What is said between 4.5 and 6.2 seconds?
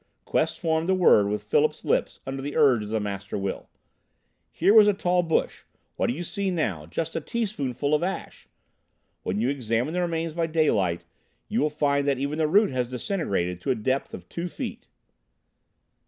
"Here was a tall bush. What do